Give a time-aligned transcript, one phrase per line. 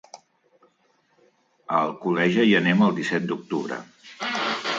[1.75, 3.79] A Alcoleja hi anem el disset d'octubre.